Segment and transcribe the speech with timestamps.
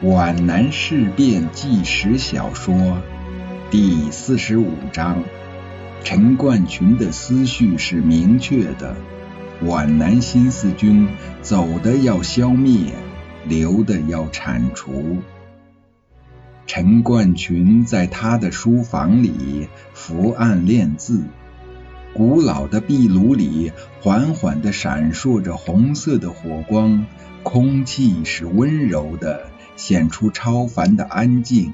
[0.00, 3.02] 皖南事变纪实小说
[3.68, 5.24] 第四十五章：
[6.04, 8.94] 陈冠群的思绪是明确的，
[9.60, 11.08] 皖南新四军
[11.42, 12.92] 走的要消灭，
[13.44, 15.16] 留的要铲除。
[16.68, 21.24] 陈冠群在他的书房里伏案练字，
[22.14, 27.04] 古老的壁炉里缓缓的闪烁着红色的火光，
[27.42, 29.50] 空气是温柔的。
[29.78, 31.72] 显出超凡的安静，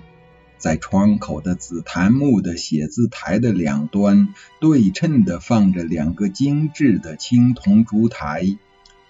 [0.58, 4.28] 在窗口的紫檀木的写字台的两端，
[4.60, 8.58] 对称的放着两个精致的青铜烛台，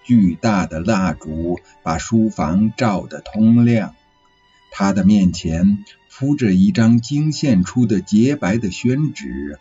[0.04, 3.96] 巨大的蜡烛把书房照得通亮。
[4.70, 9.58] 他的面前铺着一张精现出的洁白的宣纸，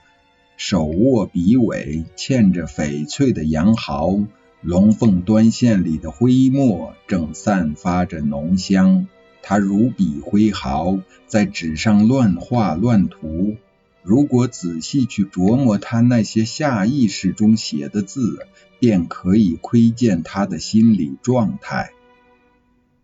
[0.58, 4.20] 手握笔尾，嵌着翡翠的羊毫，
[4.62, 9.08] 龙凤端线里的灰墨正散发着浓香。
[9.44, 13.58] 他如笔挥毫，在纸上乱画乱涂。
[14.02, 18.48] 如果仔细去琢磨他那些下意识中写的字，
[18.80, 21.92] 便可以窥见他的心理状态。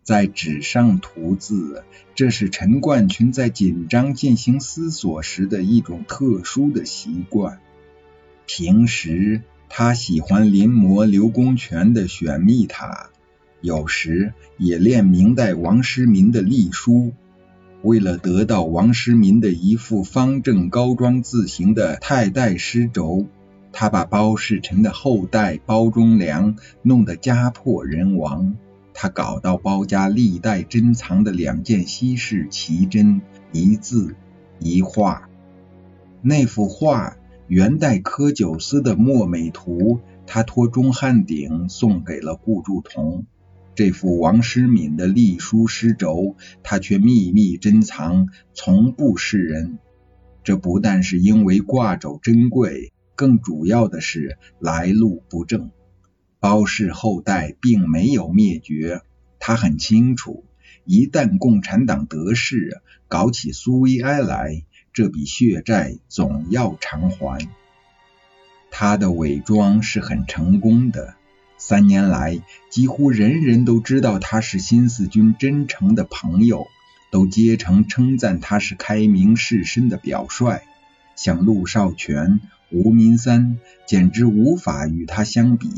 [0.04, 1.84] 在纸上涂字，
[2.16, 7.60] 这是陈冠群在紧张进行思索时的一种特殊的习惯。
[8.46, 13.12] 平时他喜欢临摹刘公权的选密塔。
[13.62, 17.12] 有时也练明代王师民的隶书，
[17.82, 23.26] 为了得到王师民的一副方正高庄字形的太代诗轴，
[23.74, 28.56] 他把包世臣的后代包忠良弄得家破人亡。
[28.94, 33.22] 他搞到包家历代珍藏的两件稀世奇珍，
[33.52, 34.16] 一字
[34.60, 35.30] 一画。
[36.22, 39.96] 那幅画元代柯九思的《墨美图》，
[40.28, 43.26] 他托钟汉鼎送给了顾祝同。
[43.80, 49.80] 这幅王师敏的隶书诗轴，他却秘密珍藏，从不示人。
[50.44, 55.72] 这不但是因为挂轴珍贵，更主要的是来路不正。
[56.42, 59.02] 包氏后代并没有灭绝，
[59.40, 60.44] 他很清楚，
[60.84, 67.48] 一旦共产党得势，搞起苏维埃来，这笔血债总要偿还。
[68.72, 71.16] 他的伪装是很成功的。
[71.60, 76.66] 三年来，几乎人人都知道他是新四军真诚的朋友，
[77.12, 80.62] 都竭诚称赞他是开明士绅的表率。
[81.18, 82.40] 像陆少全、
[82.72, 85.70] 吴民三，简直无法与他相比。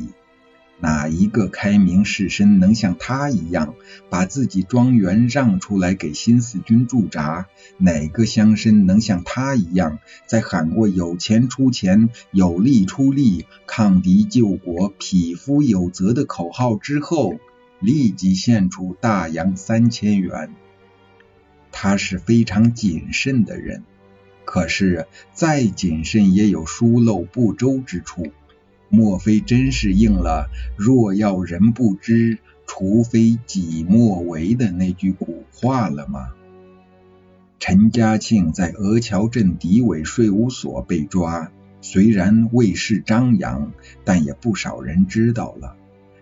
[0.82, 3.76] 哪一个开明士绅能像他一样
[4.10, 7.48] 把自己庄园让出来给新四军驻扎？
[7.78, 17.36] 哪个乡绅能像他一样，在喊过“有钱出钱，有力出力，抗敌救国，匹夫有责”的口号之后，
[17.80, 20.52] 立即献出大洋三千元？
[21.72, 23.84] 他是非常谨慎的人，
[24.46, 28.32] 可是再谨慎也有疏漏不周之处。
[28.92, 36.34] 莫非真是应了“若要人不知，除非己莫为”的那句古话了吗？
[37.58, 43.72] 陈家庆在鹅桥镇敌伪税务所被抓，虽然未事张扬，
[44.04, 45.78] 但也不少人知道了。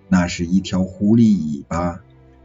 [0.07, 2.01] 那是一条狐狸尾巴。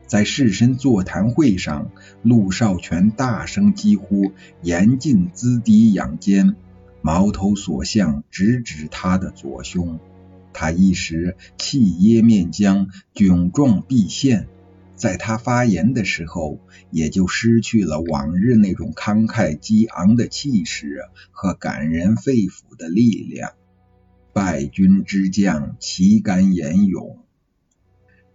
[0.07, 1.91] 在士绅座谈会上，
[2.23, 4.33] 陆少全大声疾呼
[4.63, 6.57] ：“严禁资敌养奸！”
[7.03, 9.99] 矛头所向，直指他的左胸。
[10.55, 14.49] 他一时气噎面僵，窘状毕现。
[14.97, 16.61] 在他发言的时候，
[16.91, 23.53] 也就失去了往日那种慷慨激昂的气势和感人肺腑的力量。
[24.33, 27.19] 败军之将，岂敢言勇？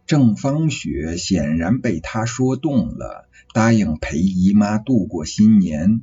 [0.06, 6.02] 郑芳雪显然被他说动了，答应陪姨妈度过新年。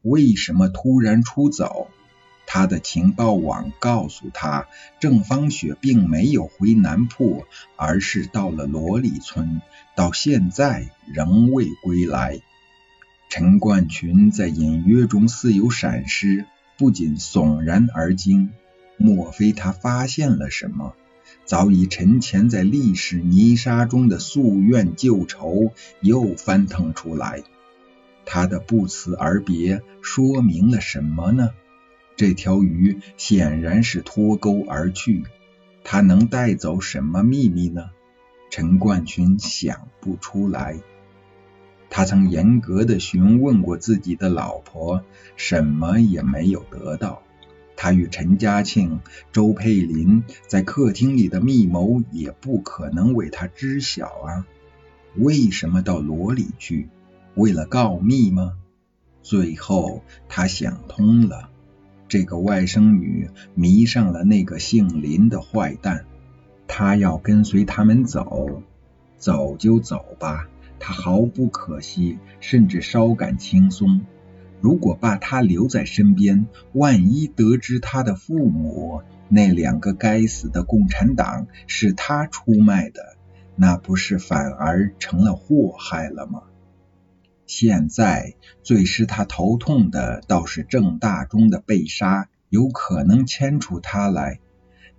[0.00, 1.88] 为什么突然出走？
[2.50, 4.68] 他的情报网告诉他，
[5.00, 7.44] 郑芳雪并没有回南铺，
[7.76, 9.60] 而是到了罗里村，
[9.94, 12.40] 到现在仍未归来。
[13.28, 16.46] 陈冠群在隐约中似有闪失，
[16.78, 18.48] 不仅悚然而惊。
[18.96, 20.94] 莫非他发现了什么？
[21.44, 27.42] 早已沉潜在历史泥沙中的夙愿旧仇又翻腾出来。
[28.24, 31.50] 他的不辞而别说明了什么呢？
[32.18, 35.22] 这条鱼显然是脱钩而去，
[35.84, 37.90] 它能带走什么秘密呢？
[38.50, 40.80] 陈冠群想不出来。
[41.88, 45.04] 他曾严格的询问过自己的老婆，
[45.36, 47.22] 什么也没有得到。
[47.76, 48.98] 他与陈嘉庆、
[49.30, 54.44] 周佩林在客厅里的密谋也不可能为他知晓啊。
[55.14, 56.88] 为什么到罗里去？
[57.36, 58.58] 为了告密吗？
[59.22, 61.50] 最后他想通了，
[62.08, 66.06] 这个外甥女迷上了那个姓林的坏蛋，
[66.66, 68.62] 她要跟随他们走，
[69.18, 74.00] 走就走吧，她毫不可惜，甚至稍感轻松。
[74.60, 83.16] 如果把他留在身边，万一得知他的父母那两个该死的共产党是他出卖的，
[83.54, 86.42] 那不是反而成了祸害了吗？
[87.48, 94.38] 现在最使他头痛的，倒是郑大中的被杀，有可能牵出他来。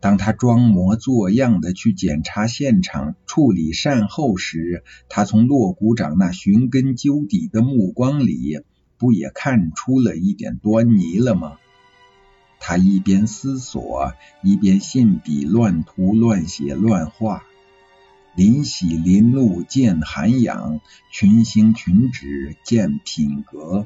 [0.02, 8.60] 当他装模作样的去检查现场、处理善后时，他从骆股长那寻根究底的目光里。
[8.98, 11.58] 不也看出了一点端倪了吗？
[12.60, 14.12] 他一边思索，
[14.44, 17.46] 一边信笔乱涂、乱写、乱画。
[18.40, 20.80] 临喜临怒见涵养，
[21.12, 23.86] 群星群止见品格。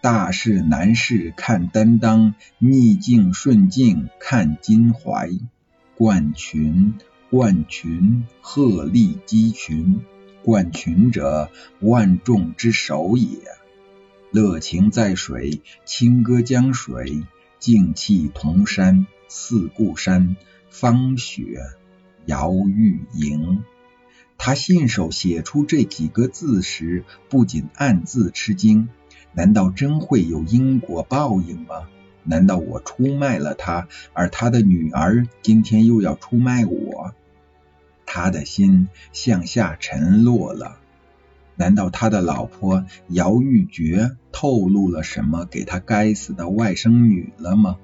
[0.00, 5.28] 大事难事看担当，逆境顺境看襟怀。
[5.94, 6.94] 冠群，
[7.28, 10.00] 冠群，鹤立鸡群。
[10.42, 11.50] 冠群者，
[11.80, 13.28] 万众之首也。
[14.30, 17.24] 乐情在水，清歌江水，
[17.58, 20.38] 静气同山，四顾山，
[20.70, 21.58] 芳雪
[22.24, 23.62] 摇玉莹。
[24.44, 28.88] 他信手写出这几个字时，不仅暗自吃惊：
[29.34, 31.86] 难道真会有因果报应吗？
[32.24, 37.14] 难道我出卖了他，而他的女儿今天又要出卖我？
[38.04, 40.80] 他的心向下沉落了。
[41.54, 47.76] 难道他的老婆姚玉珏透露了什么给他该死的外甥女了吗？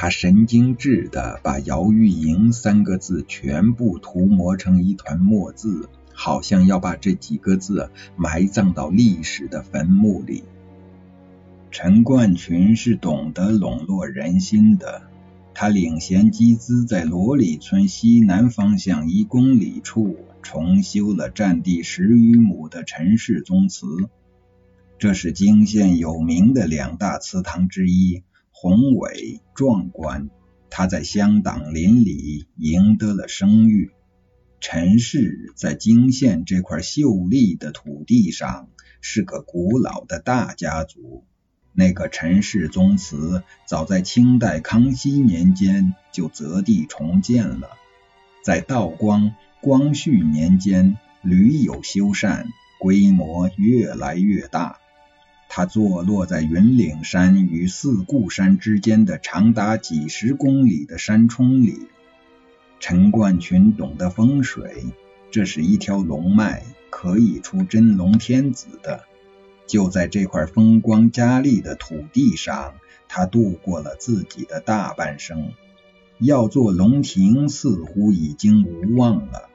[0.00, 10.44] 他神经质的把姚玉莹三个字全部涂抹成一团墨字，好像要把这几个字埋葬到历史的坟墓里。
[11.72, 15.02] 陈冠群是懂得笼络人心的，
[15.52, 20.16] 他领衔集资在罗里村西南方向一公里处。
[20.42, 23.84] 重修了占地十余亩的陈氏宗祠，
[24.96, 28.22] 这是泾县有名的两大祠堂之一，
[28.60, 30.30] 宏伟壮观。
[30.68, 33.92] 他在乡党邻里赢得了声誉。
[34.58, 38.68] 陈氏在泾县这块秀丽的土地上
[39.00, 41.22] 是个古老的大家族。
[41.72, 47.68] 那个陈氏宗祠早在清代康熙年间就择地重建了，
[48.42, 49.36] 在道光。
[49.60, 52.46] 光绪年间屡有修缮，
[52.80, 54.78] 规模越来越大。
[55.48, 61.88] 它坐落在云岭山与四顾山之间的长达几十公里的山冲里。
[62.80, 64.84] 陈冠群懂得风水，
[65.30, 69.04] 这是一条龙脉，可以出真龙天子的。
[69.66, 72.74] 就在这块风光佳丽的土地上，
[73.08, 75.52] 他度过了自己的大半生。
[76.18, 79.47] 要做龙庭，似乎已经无望了。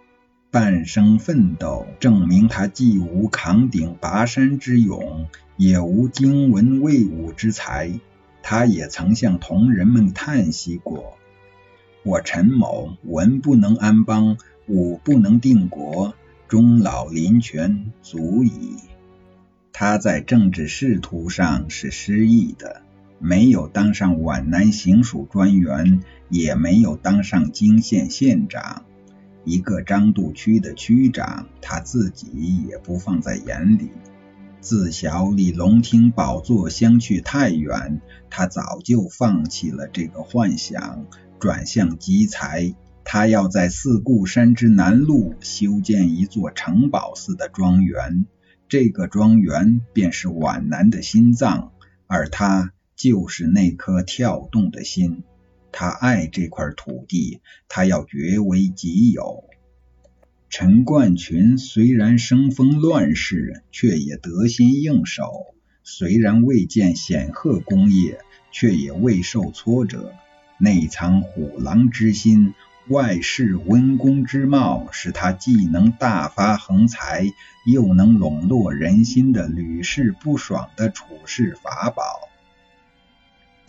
[0.54, 5.26] 半生奋斗，证明他既无扛鼎拔山之勇，
[5.58, 8.00] 也无经文卫武之才。
[8.44, 11.18] 他也曾向同仁们叹息过
[12.06, 16.14] ：“我陈某文不能安邦，武不能定国，
[16.48, 18.76] 终老临泉足矣。”
[19.74, 22.84] 他在政治仕途上是失意的，
[23.18, 28.84] 没有当上皖南行署专员，也没有当上泾县县长。
[29.46, 32.28] 一个张渡区的区长，他自己
[32.68, 33.92] 也不放在眼里。
[34.62, 41.06] 自小离龙庭宝座相去太远，他早就放弃了这个幻想，
[41.40, 42.74] 转向集财。
[43.04, 48.26] 他要在四顾山之南麓修建一座城堡似的庄园，
[48.70, 51.74] 这个庄园便是皖南的心脏，
[52.08, 55.24] 而他就是那颗跳动的心。
[55.74, 59.44] 他爱这块土地，他要据为己有。
[60.50, 68.20] 陈冠群虽然生逢乱世，却也得心应手；虽然未见显赫功业，
[68.52, 70.14] 却也未受挫折。
[70.60, 72.54] 内藏虎狼之心，
[72.88, 77.26] 外饰温公之貌，使他既能大发横财，
[77.66, 82.30] 又能笼络人心的屡试不爽的处事法宝。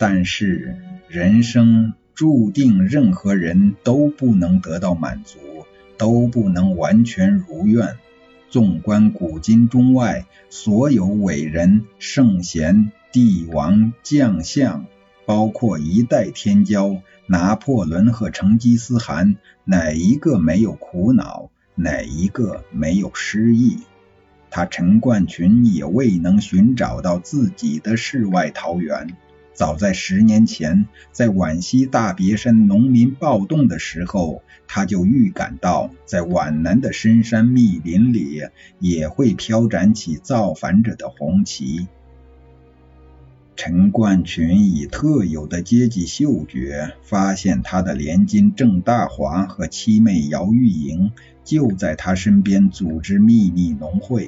[0.07, 0.75] 但是
[1.07, 1.93] 人生。
[2.13, 5.37] 注定任何人都不能得到满足，
[5.97, 7.97] 都不能完全如愿。
[8.49, 14.85] 纵观古今中外，所有伟人、圣贤、帝王、将相，
[15.25, 19.35] 包括一代天骄拿破仑和成吉思汗，
[19.65, 21.49] 哪一个没有苦恼？
[21.73, 23.79] 哪一个没有失意？
[24.49, 29.17] 他陈冠群也未能寻找到自己的世外桃源。
[29.55, 38.41] 早在十年前，在皖西大别山农民暴动的时候，他就预感到，在皖南的深山密林里，
[38.79, 41.87] 也会飘展起造反者的红旗。
[43.55, 51.13] 陈冠群以特有的阶级嗅觉，发现他的连襟郑大华和七妹姚玉莹
[51.45, 54.27] 就在他身边组织秘密农会。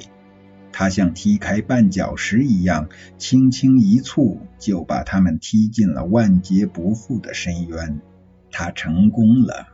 [0.78, 7.98] 他像踢开绊脚石一样，轻轻一蹴，就把他们踢进了万劫不复的深渊。
[8.52, 9.66] 他成功了。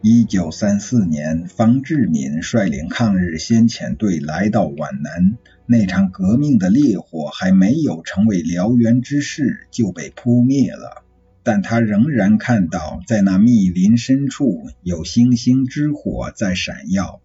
[0.00, 5.36] 一九三四年，方志敏率领抗日先遣队来到皖南，
[5.66, 11.04] 那场革命的烈火还没有成为燎原之势，就被扑灭了。
[11.42, 17.20] 但他仍然看到，在那密林深处，有星星之火在闪耀。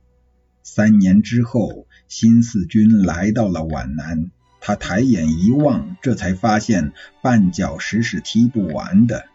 [0.74, 4.32] 三年之后，新四军来到了皖南。
[4.62, 9.26] 他抬眼一望，这才发现绊脚石是踢不完的。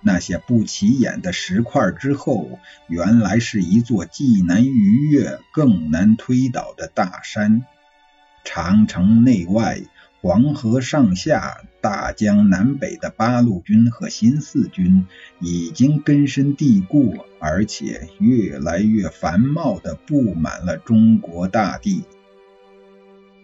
[0.00, 7.64] 那些不起眼的石块之后，原来是一座既难逾越更难推倒的大山。
[8.42, 9.82] 长城内外。
[10.22, 15.06] 黄河上下、大江南北的八路军和新四军
[15.40, 22.04] 已经根深蒂固，而且越来越繁茂的布满了中国大地。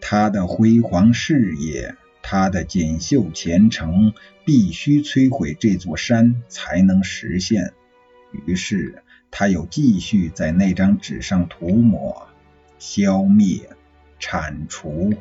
[0.02, 4.12] 他的辉煌事业，他的锦绣前程，
[4.44, 7.72] 必须摧毁这座山才能实现。
[8.44, 12.28] 于是，他又继续在那张纸上涂抹、
[12.78, 13.70] 消灭、
[14.18, 15.14] 铲除。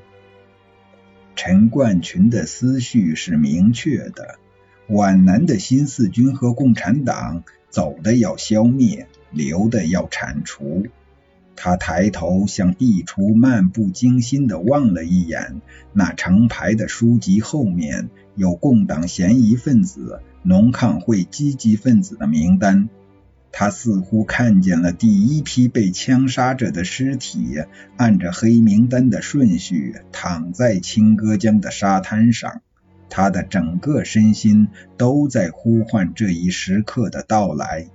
[1.35, 4.39] 陈冠群的思绪是明确的：
[4.87, 10.87] 皖南的新四军和共产党走的要消灭，留的要铲除。
[11.57, 15.61] 他抬头向壁橱漫不经心地望了一眼，
[15.93, 22.89] 那成排的书籍后面有共党嫌疑分子、农抗会积极分子的名单。
[23.57, 27.63] 他似乎看见了第一批被枪杀者的尸体，
[27.95, 32.61] 按着黑名单的顺序躺在青歌江的沙滩上。
[33.09, 37.87] 他的整个身心都在呼唤这一时刻的到来。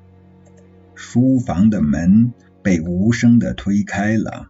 [0.95, 4.49] 书房的门被无声的推开了。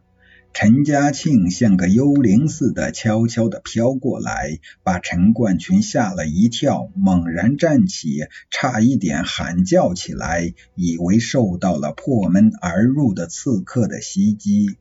[0.52, 14.76] 陈嘉庆像个幽灵似的悄悄地飘过来，把陈冠群吓了一跳，猛然站起，差一点喊叫起来，以为受到了破门而入的刺客的袭击。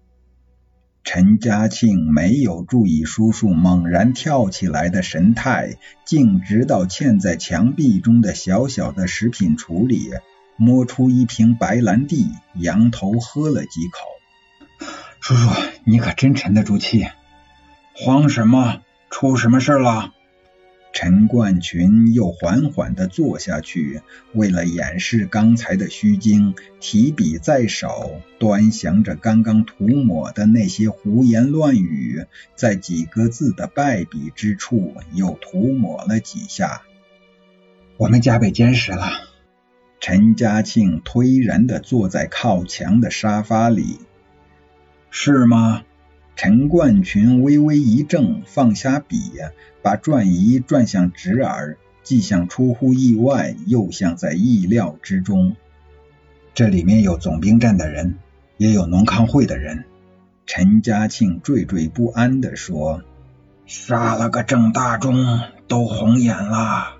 [1.05, 10.09] 陈嘉庆没有注意叔叔猛然跳起来的神态，径直到嵌在墙壁中的小小的食品橱里，
[10.57, 14.18] 摸出一瓶白兰地，仰头喝了几口。
[15.19, 15.49] 叔叔，
[15.83, 17.07] 你可真沉得住气！
[17.93, 18.81] 慌什么？
[19.09, 20.13] 出什么事了？
[20.91, 24.01] 陈冠群又缓缓地坐下去，
[24.33, 36.81] 为了掩饰刚才的虚惊，提笔在手，端详着刚刚涂抹的那些胡言乱语，在几个字的败笔之处又涂抹了几下。
[37.97, 39.11] 我们家被监视了。
[39.99, 43.99] 陈嘉庆颓然地坐在靠墙的沙发里。
[45.11, 45.83] 是吗？
[46.35, 49.33] 陈冠群微微一怔，放下笔，
[49.81, 55.55] 把转移转向侄儿，既像出乎意外，又像在意料之中。
[56.53, 58.15] 这里面有总兵站的人，
[58.57, 59.83] 也有农康会的人。
[60.45, 63.03] 陈嘉庆惴惴不安地说
[63.67, 66.97] ：“杀了个郑大忠，都红眼了。”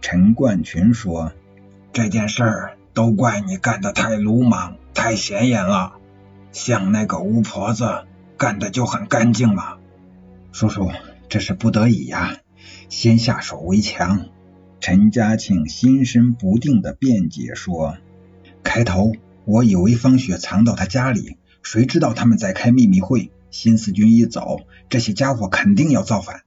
[0.00, 1.32] 陈冠群说
[1.92, 5.94] ：“这件事儿都怪你干的太鲁莽，太显眼了。”
[6.58, 8.04] 像那个巫婆子
[8.36, 9.76] 干的就很干净嘛，
[10.50, 10.90] 叔叔，
[11.28, 12.38] 这是不得已呀，
[12.88, 14.26] 先下手为强。
[14.80, 17.96] 陈嘉庆心神不定的辩解说
[18.64, 19.12] ：“开头
[19.44, 26.42] 我以为方雪藏到他家里，谁知道他们在开秘密会，新四军一走，这些家伙肯定要造反。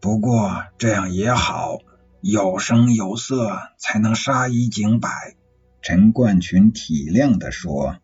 [0.00, 1.78] 不过这样也好，
[2.20, 5.36] 有声有色，才能杀一儆百。”
[5.80, 7.98] 陈冠群体谅的说。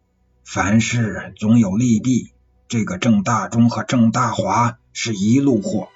[0.52, 2.32] 凡事总有利弊，
[2.66, 5.90] 这个郑大忠和郑大华是一路货，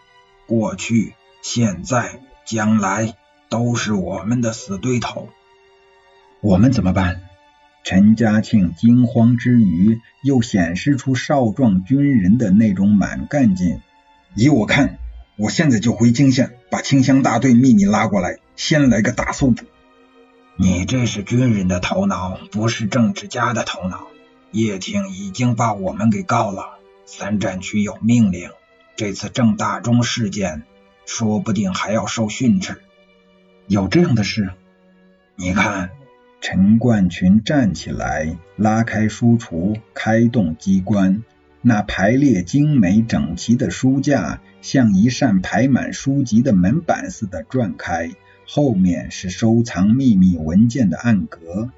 [0.47, 3.17] 过去、现在、将来
[3.49, 5.29] 都是我们的死对头。
[6.41, 7.23] 我们怎么办？
[7.83, 13.81] 陈嘉庆惊慌之余，又显示出少壮军人的那种满干劲。
[14.37, 15.01] 依我看，
[15.35, 19.65] 我现在就回泾县，把清乡大队秘密拉过来，先来个大搜捕。
[20.57, 24.07] 你这是军人的头脑，不是政治家的头脑。
[24.55, 26.79] 叶挺已经把我们给告了。
[27.05, 28.51] 三战区有命令，
[28.97, 30.63] 这次郑大中事件，
[31.05, 32.81] 说不定还要受训斥。
[33.67, 34.51] 有这样的事？
[35.37, 35.91] 你看。
[36.41, 41.25] 陈冠群站起来，拉开书橱，开动机关。
[41.63, 48.11] 那排列精美整齐的书架，像一扇排满书籍的门板似的转开，
[48.47, 51.71] 后面是收藏秘密文件的暗格。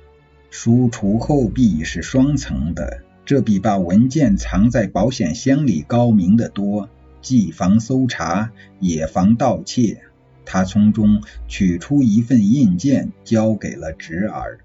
[0.51, 6.89] 书橱后壁是双层的，这比把文件藏在保险箱里高明的多，
[7.21, 8.51] 既防搜查，
[8.81, 10.03] 也防盗窃。
[10.45, 14.61] 他从中取出一份印件，交给了侄儿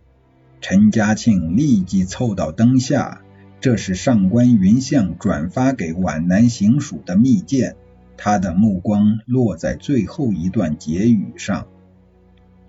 [0.61, 3.21] 陈家庆，立即凑到灯下。
[3.59, 7.75] 这是上官云相转发给皖南行署的密件。
[8.15, 11.67] 他的目光落在最后一段结语上：“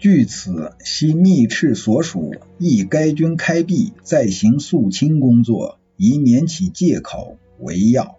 [0.02, 8.18] 据此，系密敕所属，亦该军开闭，再行肃清工作，以免起借口为要。”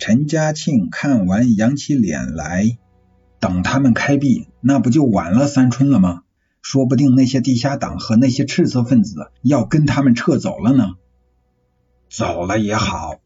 [0.00, 2.78] 陈家庆看完，扬起脸来。
[3.38, 6.22] 等他们开闭，那不就晚了三春了吗？
[6.62, 10.94] 说不定那些地下党和那些赤色分子要跟他们撤走了呢。
[12.10, 13.20] 走了也好，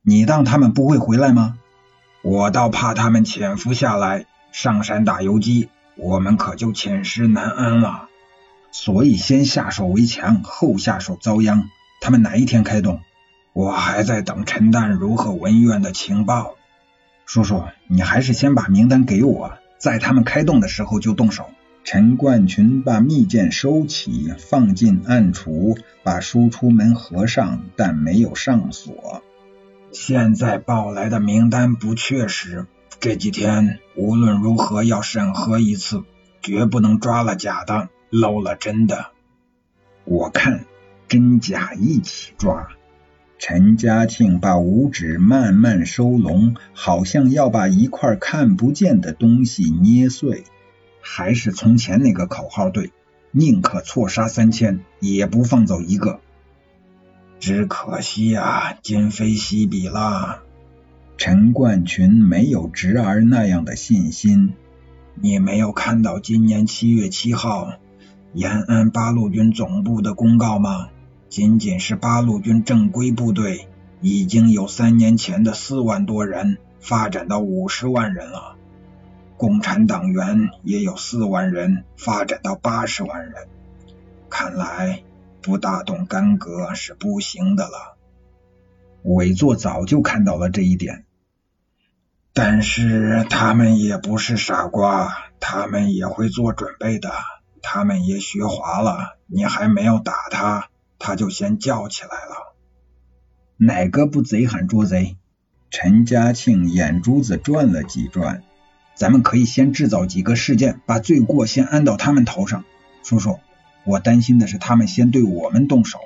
[0.00, 1.58] 你当他们不会回来吗？
[2.22, 5.68] 我倒怕他们潜伏下来，上山打游击，
[5.98, 8.08] 我们可就寝食难安了。
[8.70, 11.68] 所以先下手为强，后下手遭殃。
[12.00, 13.00] 他们哪一天开动？
[13.52, 16.54] 我还在等陈淡如和文苑的情报。
[17.26, 21.46] 叔叔，你还是先把名单给我，在他们开动的时候就动手。
[21.82, 29.22] 陈冠群把密件收起，放进暗橱，把输出门合上，但没有上锁。
[29.90, 32.66] 现在报来的名单不确实，
[33.00, 36.02] 这几天无论如何要审核一次，
[36.42, 39.12] 绝不能抓了假的，漏了真的。
[40.04, 40.64] 我看
[41.06, 42.68] 真假一起抓。
[43.38, 50.42] 陈家庆把五指慢慢收拢，好像要把一块看不见的东西捏碎。
[51.00, 52.92] 还是从前那个口号对，
[53.30, 56.18] 宁可错杀三千，也不放走一个。
[57.38, 60.42] 只可惜呀，今非昔比了。
[61.18, 64.54] 陈冠群没有侄儿那样的信心。
[65.16, 67.72] 你没有看到今年七月七号
[68.32, 70.90] 延安八路军总部的公告吗？
[71.28, 73.66] 仅仅是八路军正规部队，
[74.00, 78.54] 已经有三年前的四万多人发展到五十万人了。
[79.36, 83.48] 共产党员也有四万人发展到八十万人。
[84.30, 85.02] 看来
[85.42, 87.96] 不大动干戈是不行的了。
[89.02, 91.04] 委座早就看到了这一点，
[92.40, 97.10] 但是他们也不是傻瓜，他们也会做准备的，
[97.62, 99.18] 他们也学滑了。
[99.26, 100.68] 你还没有打他。
[101.00, 102.54] 他就先叫起来了。
[103.56, 105.16] 哪个不贼喊捉贼？
[105.72, 108.44] 陈家庆眼珠子转了几转。
[108.94, 112.64] 咱们可以先制造几个事件，把罪过先安到他们头上。
[113.02, 113.40] 叔叔，
[113.82, 115.98] 我担心的是他们先对我们动手。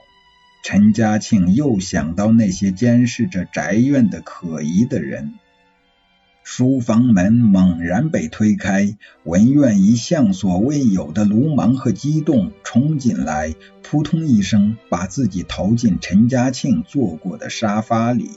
[0.64, 5.35] 陈家庆又想到那些监视着宅院的可疑的人。
[6.45, 18.31] 书房门猛然被推开，文苑以向所未有的鲁莽和激动冲进来，扑通一声把自己投进陈嘉庆坐过的沙发里。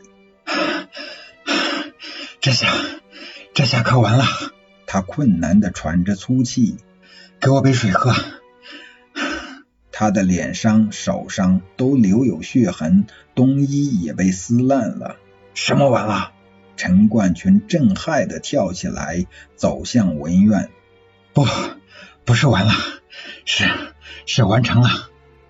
[2.40, 2.68] 这下，
[3.54, 4.26] 这下可完了！
[4.86, 6.78] 他困难的喘着粗气，
[7.42, 8.14] 给我杯水喝。
[9.92, 15.18] 他的脸上、手上都留有血痕，冬衣也被撕烂了。
[15.54, 16.34] 什么完了？
[16.76, 20.70] 陈冠群震撼的跳起来，走向文苑。
[21.34, 21.46] 不，
[22.24, 22.74] 不是完了，
[23.46, 23.66] 是
[24.26, 24.90] 是完成了。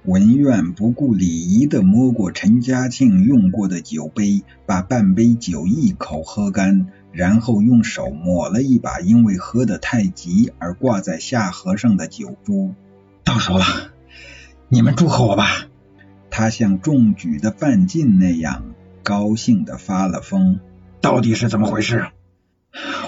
[0.04, 12.76] 文苑不顾礼仪的摸过陈嘉庆用过的酒杯，把半杯酒一口喝干，然后用手抹了一把因为喝得太急而挂在下颌上的酒珠。
[13.24, 13.66] 到手了，
[14.70, 15.66] 你们祝贺我吧。
[16.30, 20.60] 他像中举的范进那样高兴的发了疯。
[21.06, 22.08] 到底是怎么回事？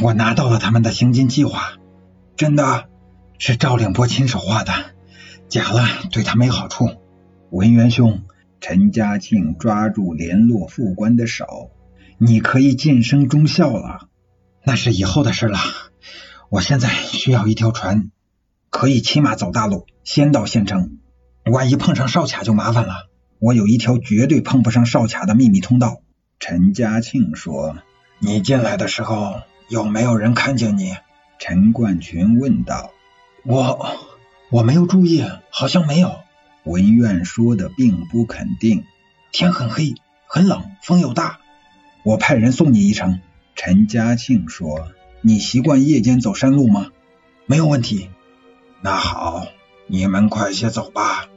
[0.03, 1.79] 我拿到了他们的行进计划，
[2.35, 2.85] 真的
[3.39, 4.71] 是赵令波亲手画的，
[5.49, 6.91] 假了对他没好处。
[7.49, 8.21] 文元兄，
[8.61, 11.71] 陈家庆抓住联络副官的手，
[12.19, 14.09] 你可以晋升中校了，
[14.63, 15.57] 那是以后的事了。
[16.49, 18.11] 我现在需要一条船，
[18.69, 20.99] 可以骑马走大路，先到县城。
[21.51, 23.09] 万一碰上哨卡就麻烦了。
[23.39, 26.03] 我有一条绝对碰不上哨卡的秘密通道。
[26.39, 27.77] 陈家庆说。
[28.19, 30.95] 你进来的时候有没有人看见你？
[31.37, 32.91] 陈冠群问道。
[33.43, 33.95] 我
[34.49, 36.19] 我没有注意，好像没有。
[36.63, 38.85] 文苑说的并不肯定。
[39.31, 39.93] 天很黑，
[40.25, 41.39] 很冷，风又大。
[42.03, 43.19] 我派人送你一程。
[43.55, 44.89] 陈嘉庆说
[45.21, 46.87] ：“你习惯夜间走山路吗？”
[47.45, 48.09] 没有问题。
[48.81, 49.47] 那好，
[49.85, 51.27] 你们快些走吧。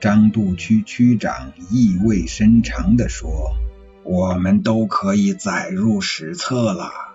[0.00, 3.56] 张渡区区长意味深长地说
[4.08, 7.07] ：“我们都可以载入史册了。”